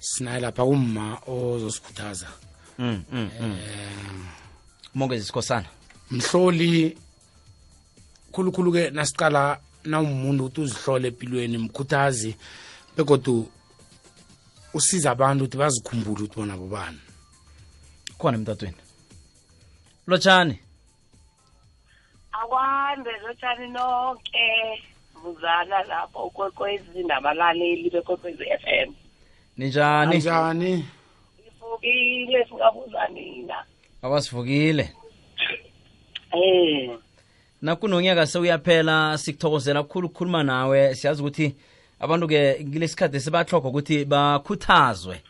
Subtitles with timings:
[0.00, 2.28] sinaye lapha umma ozosikhuthaza
[2.78, 4.26] mm, mm, mm.
[4.94, 5.66] umongezi sikhosana
[6.10, 6.98] mhloli
[8.32, 12.36] khulukhulu ke nasiqala nawumuntu ukuthi uzihlole empilweni mkhuthazi
[12.96, 13.48] begodu
[14.74, 16.98] usiza abantu ukuthi bazikhumbule ukuthi bona bobani.
[18.18, 18.82] Khona emtatweni.
[20.06, 20.58] Lotshani
[22.48, 24.82] akwande lotshani nonke
[25.22, 28.94] buzana lapho ukwekwezi nabalaleli bekwekwezi F M.
[29.56, 30.16] Ninjani?
[30.16, 30.88] Njani
[31.36, 33.64] sivukile singabuza nina.
[34.02, 34.94] Abasivukile
[36.32, 36.98] eh.
[37.62, 40.94] Nakunonyaka sewuyaphela sikuthokozela kukhulu ukukhuluma nawe.
[40.94, 41.56] Siyazi ukuthi
[42.00, 45.22] abantu-ke kulesikhathi sibahlokha ukuthi bakhuthazwe.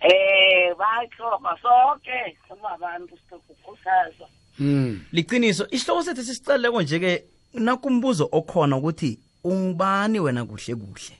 [0.00, 4.45] Eh bayihloma sonke singabantu sikukhuthaza mm
[5.12, 7.24] liqiniso isihloko sethu sisicaleleko nje-ke
[7.54, 11.14] nakumbuzo okhona ukuthi ungubani wena kuhle kuhle?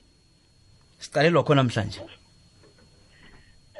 [0.99, 2.01] Sicalelwa khona namhlanje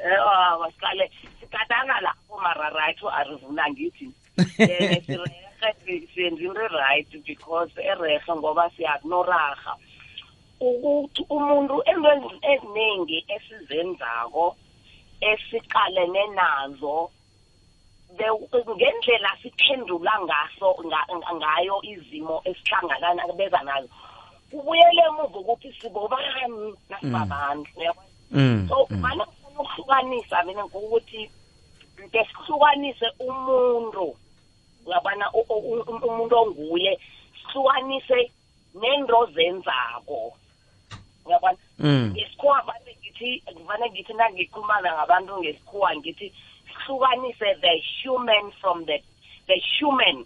[0.07, 0.19] eh
[0.59, 4.11] wasiqale sigadanga lapho mara right arivuna ngithi
[4.59, 5.01] eh
[6.13, 9.73] siyenza into right because erehe ngoba siyakunoraha
[10.59, 14.55] ukuthi umuntu entweni eziningi esizenzako
[15.21, 17.09] esiqalene nazo
[18.15, 23.89] ngendlela siphendula ngaso nga- nga- ngayo izimo esihlangana beza nazo.
[24.51, 28.07] Kubuyele emuva ukuthi sibobani nasibabantu uyabona?
[28.31, 28.67] Mm.
[28.67, 31.29] so mana ufuna ukuhlukanisa mina ngokuthi
[31.99, 34.15] nke sihlukanise umuntu
[34.85, 35.25] uyabona?
[35.33, 36.99] U- u- u- umuntu onguye
[37.43, 38.31] sihlukanise
[38.75, 40.33] nento zenzako
[41.25, 41.57] uyabona?
[41.79, 42.11] Mm.
[42.15, 46.33] ngesikhuwa vane ngithi vane ngithi nangikhulumana ngabantu ngesikhuwa ngithi
[46.87, 48.99] sihlukanise the human from the
[49.47, 50.25] the human.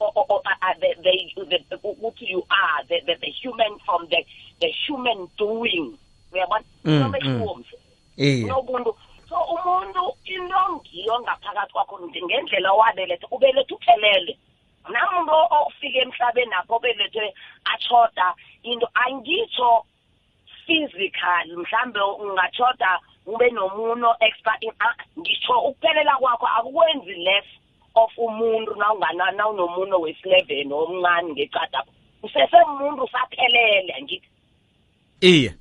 [0.00, 4.08] Or, or, or uh, the, the, the, ukuthi you are the, the, the human from
[4.10, 4.24] the,
[4.60, 5.96] the human doing.
[6.32, 7.60] Uyabona Mm, Kunomehluko, mm.
[7.60, 7.76] mfo.
[8.16, 8.96] iye kunomuntu
[9.28, 14.38] so umuntu into ngiyo ngaphakathi kwakho ngendlela wabeletha ubeletha uphelele.
[14.88, 17.34] Namuntu ofika emhlabeni apho obelethwe
[17.64, 19.84] achoda into angitsho
[20.66, 24.16] physical mhlambe ungachoda ube nomuno
[24.80, 27.44] ah, ngisho ukuphelela kwakho akukwenzi less
[27.94, 31.92] of umuntu nawungana nawunomuno wesi-11 omncane ngecadapho
[32.22, 34.28] usesemuntu usaphelele ngithi
[35.20, 35.54] iye.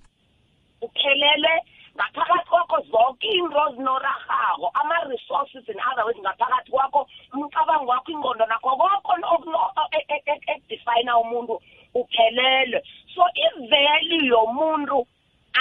[0.82, 1.54] Uphelele
[1.96, 8.70] ngaphakathi kwakho zonke into zinorahako ama-resources in other words ngaphakathi kwakho umcabango wakho ingqondo nakho
[8.78, 9.14] koko
[10.74, 11.62] ekudefina umuntu
[11.94, 15.08] uphelele so ivalue yomuntu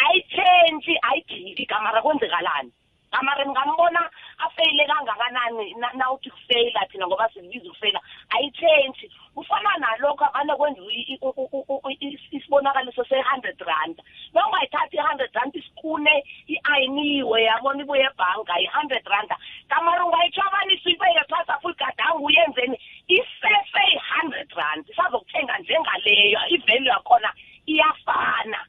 [0.08, 2.72] ayitshentshi ayijiki kamara kwenzekalani?
[3.12, 10.54] Kamara ngambona afeyile kangakanani na- nawuthi kufeyila thina ngoba sikubiza ukufeyila ayitshentshi kufana nalokho abane
[10.56, 14.02] kwenziwa i- i- u- u- u- i- isibonakaliso se-hundred rand.
[14.34, 19.36] Nongayithathi i-hundred rand isikune i-ayiniwe yabona ibuye ebhanka i-hundred randa
[19.68, 27.32] kamara ungayitshabanisa uyibeke phasi apho igadango uyenzeni isefe i-hundred rand isazokuthenga njengaleyo ivalue yakhona
[27.66, 28.60] iyafana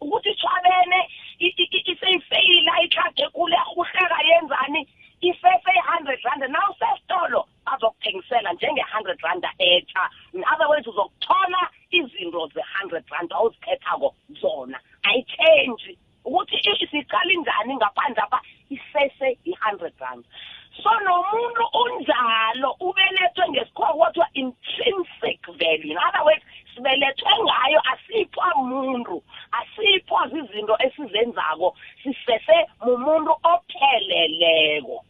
[0.00, 1.08] ukuthi itshwabene
[1.38, 4.88] i- i- i- iseyifeyila itlage kule uhleka yenzani
[5.20, 13.32] isefe i-hundred rand nawusesitolo bazokuthengisela njenge-hundred randa etsha in other words uzokuthola izinto ze-hundred rand
[13.32, 20.24] awuzikhethako zona ayitshentshi ukuthi i- siqala injani ngaphandle apha isese i-hundred rand
[20.82, 29.22] so nomuntu unjalo ubelethwe ngesikhuwa kwathiwa intrinsic value in other words sibelethwe ngayo asiphwa muntu
[29.52, 35.04] asiphwa zizinto esizenzako sisese mumuntu opheleleko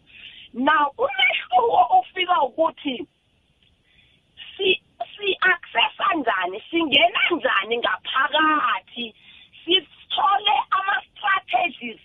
[0.54, 3.06] now umehluko ufika ukuthi
[4.56, 4.82] si
[5.16, 9.14] si-accessa njani singena njani ngaphakathi?
[9.64, 12.00] Sithole ama-strategies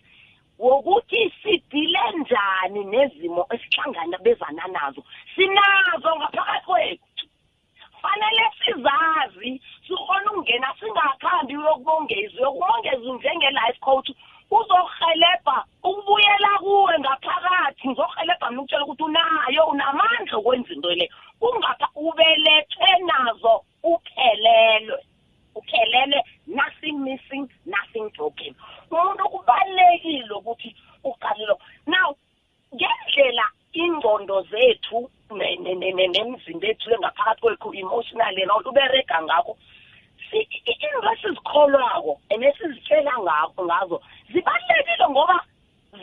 [0.59, 5.03] wokuthi sidile njani nezimo esihlangana bezana nazo.
[5.35, 7.27] Sinazo ngaphakathi kwethu.
[8.01, 14.09] Fanele sizazi sikhona ukungena singakhambi uyokubongezi uyokubongezi njenge-life coach
[14.51, 17.87] uzohelebha ukubuyela kuwe ngaphakathi.
[17.87, 21.11] Ngizohelebha nokutshela ukuthi unayo unamandla okwenza into le.
[21.41, 23.63] Ungapha ubelethwe nazo.
[24.21, 24.97] Uphelelwe
[25.55, 28.55] uphelele nothing missing nothing broken.
[28.91, 31.57] Umuntu kubalulekile ukuthi uqalelo
[31.87, 32.15] now
[32.75, 39.57] ngendlela ingqondo zethu ne- ne- ne- ne- nemizimba ethu engaphakathi kwethu emotionally na uberega ngakho
[40.31, 43.97] into esizikholwako and esizitshela ngazo
[44.31, 45.37] zibalulekile ngoba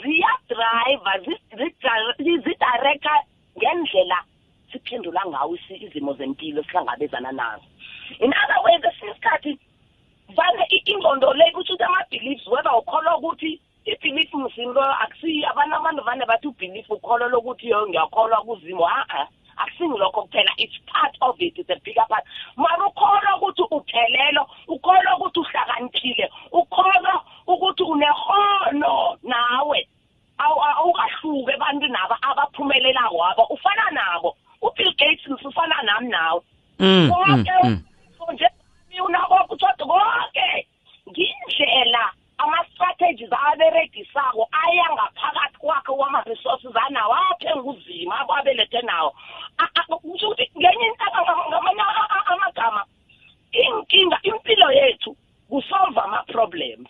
[0.03, 3.15] ziyadriva zi- zidire- zidirecta
[3.57, 4.19] ngendlela
[4.73, 7.68] siphendula ngawo izimo zempilo sihlangabezana nazo.
[8.21, 9.59] In other words esinye isikhathi
[10.37, 16.25] vane ingqondo le kutho ukuthi ama-beliefs whether ukholwa ukuthi i-belief mzinto akusiyi abantu abantu vane
[16.27, 19.27] bathi ubelief ukholwa lokuthi yo ngiyakholwa kuzimo a-a
[19.59, 20.53] akusingilokho kuphela.
[20.59, 22.23] It's part of it it's a bigger part.
[22.57, 29.89] Mara ukholwa ukuthi uphelelo ukholwa ukuthi uhlakaniphile ukholwa ukuthi unehono nawe
[30.39, 34.37] awu- awukahluki ebantwini aba abaphumelelako abo ufana nabo.
[34.63, 36.41] Ubill gates ufana nami nawe.
[36.79, 37.83] Mm, mm, konke mm.
[38.19, 38.47] so nje
[39.05, 40.67] unako kuthoda konke
[41.09, 49.15] ngindlela ama-strategies aberegisako aya ngaphakathi kwakhe kwama-resources anawo aphenga uzima ababelethe nawo
[49.59, 52.85] A- a- kusho ukuthi ngenye into- ngamanye a- a- amagama
[53.53, 55.17] inkinga impilo yethu
[55.51, 56.89] kusolve ama-problems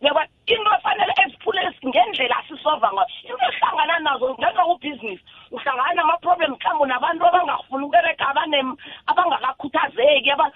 [0.00, 7.26] yaba into efanele eziphule ngendlela sisolva ngayo into ehlangana nazo njengokubhizinisi uhlangana nama-problem mhlawumbe nabantu
[7.26, 10.52] abangafuni ukubereka abanem- abangakakhuthazeki aba-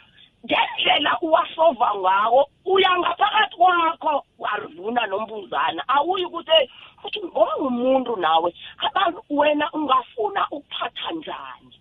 [0.46, 6.68] ngendlela uwasolva ngawo uya ngaphakathi kwakho warivuna nombuzana awuyi ukuthi "Hey,
[7.02, 11.72] futhi ngoba ngumuntu nawe abantu wena ungafuna ukuphatha njani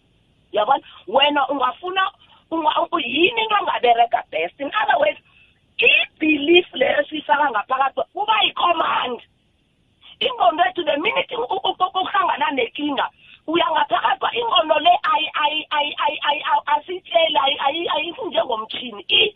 [0.52, 2.12] yabona wena ungafuna
[2.52, 5.20] unga- u- yini into ongabereka best in other words
[5.78, 9.20] i-belief leyo siyifaka ngaphakathi kuba yi-command
[10.20, 13.10] ingqondo yethu the minute u- u- u- uhlangana nenkinga
[13.48, 16.44] uya ngaphakathi kwa ingqondo le ayi- ayi- ayi- ayi- ayi-
[17.18, 19.06] ayi- ayikho njengomtshini.
[19.08, 19.36] I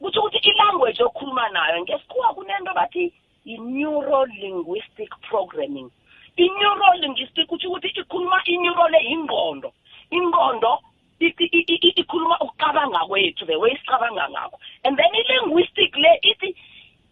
[0.00, 3.12] kutho ukuthi ilanguage okhuluma nayo ngesikhuwa kunento bathi
[3.46, 5.90] i-neuro linguistic programming.
[6.36, 9.72] I-neuro linguistic kutho ukuthi ikhuluma i-neuro le yingqondo.
[10.10, 10.78] Ingqondo
[11.20, 14.58] ikhuluma ukucabanga kwethu the way sicabanga ngakho.
[14.84, 16.54] And then i-linguistic le ithi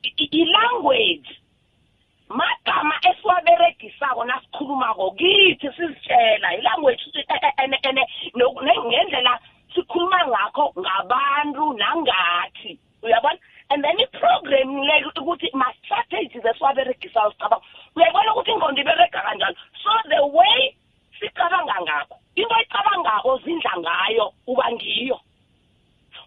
[0.03, 1.31] i- i- i-language
[2.29, 7.03] magama esiwaberegisako nasikhulumako kithi sizitshela ilanguage
[7.63, 8.07] ene
[8.87, 9.39] ngendlela
[9.75, 13.39] sikhuluma ngakho ngabantu nangathi uyabona
[13.71, 16.45] and then i-program le ukuthi ma-strategies
[17.11, 17.61] esiwaberegisayo sicabanga
[17.97, 20.75] uyabona ukuthi ingqondo iberega kanjalo so the way
[21.19, 25.21] sicabanga ngakho into oyicabangako zindla ngayo uba ngiyo.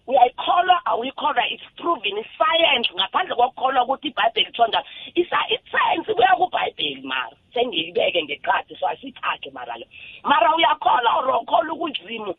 [0.08, 4.86] Uyayikholwa awuyikholwa it's proven iscience ngaphandle kokukholwa ukuthi ibhayibheli kuthiwa njalo
[5.16, 7.36] Isa- iscience kuya kubhayibheli mara.
[7.54, 9.88] Sengiyibeke ngeqadi so asiyithathe mara le.
[10.24, 12.36] Mara uyakholwa or ukholwa ukuzimu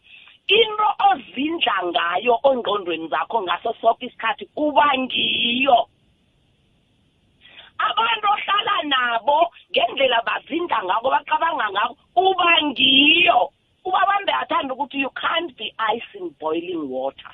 [0.46, 5.88] into ozindla ngayo ongqondweni zakho ngaso sonke isikhathi kuba ngiyo.
[7.91, 9.39] Abantu ohlala nabo
[9.71, 13.51] ngendlela bazinda ngako bacabanga ngako uba ngiyo.
[13.85, 17.33] Ubabambe athanda ukuthi you can't be ice in boiling water.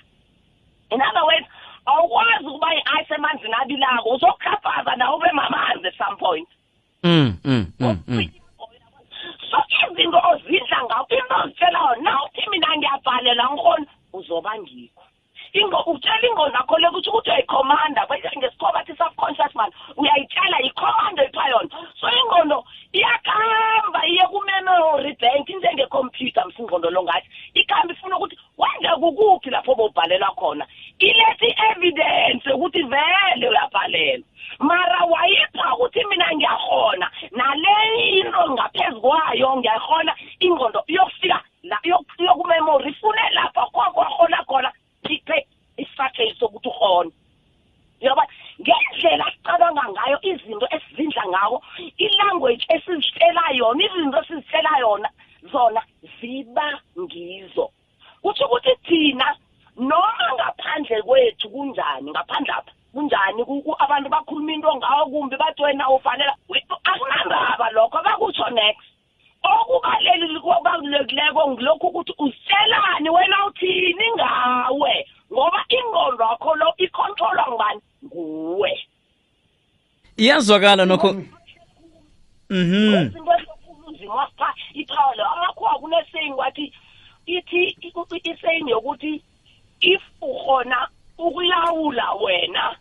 [0.90, 1.46] In other words
[1.86, 6.48] awukwazi ukuba i-ice emanzini abilako uzokuhlafaza nawe ube mamanzi at some point.
[7.02, 8.28] Mm, mm, mm, mm.
[9.50, 9.58] so
[9.90, 15.02] izinto ozidla ngakho into ozitshela yona na uthi mina ngiyabhalela ngikhona uzoba ngikho.
[15.52, 18.29] Ingo utshela ingqondo yakho le kuthi ukuthi uyayikhomanda ngesikhoba
[39.10, 44.70] kwayo ngiyayihona ingqondo iyofika la iyoku- iyokumemory ifune lapho kwakwahona khona
[45.08, 47.10] ipe isatheli sokuthi uhona
[48.00, 48.24] yoba
[48.60, 51.62] ngendlela sicabanga ngayo izinto esizindla ngawo
[51.98, 55.08] ilanguage esizitshela yona izinto esizitshela yona
[55.52, 55.82] zona
[56.20, 57.70] ziba ngizo.
[58.22, 59.36] Kutsho ukuthi thina
[59.76, 65.62] noma ngaphandle kwethu kunjani ngaphandle apha kunjani ku- ku- abantu bakhuluma into ngawo kumbi bathi
[65.62, 68.89] wena ufanele we- akunandaba lokho bakutsho next.
[69.42, 75.06] Okubalulekileko ngilokhu ukuthi uzitshelani wena uthini ngawe?
[75.32, 77.80] Ngoba ingqondo yakho lo icontrolwa ngubani?
[78.04, 78.88] Nguwe.
[80.16, 81.14] Iyazwakala nokho.
[82.50, 82.94] Mhm.
[82.94, 86.72] izinto ezikhulunzima wasipha iphawa leyo amakhuwa kuneseying wathi
[87.26, 87.76] ithi
[88.24, 89.22] iseying yokuthi
[89.80, 92.76] if ukhona ukulawula wena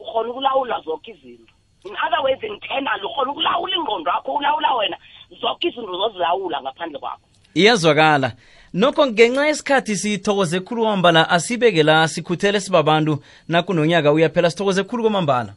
[0.00, 1.54] ukhona ukulawula zonke izinto.
[1.84, 4.96] In other words internal ukhona ukulawula ingqondo yakho ukulawula wena.
[5.40, 7.26] Zonke izinto zozilawula ngaphandle kwakho.
[7.54, 8.32] Iyazwakala.
[8.74, 15.54] Nokho ngenxa yesikhathi sithokoze khulu kwamambala asibeke la sikhuthele sibabantu nakunonyaka uyaphela sithokoze khulu kwamambala.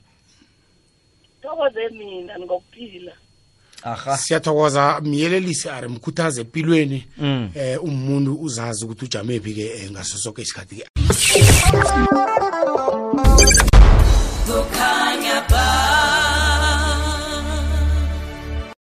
[1.42, 3.12] Thokoze mina ngokuphila
[3.84, 4.18] aha.
[4.18, 7.50] Siyathokoza myelelisi ari mkhuthaze empilweni Mm.
[7.56, 10.86] eh umuntu uzazi ukuthi ujamephi ke eh, ngaso sonke isikhathi ke.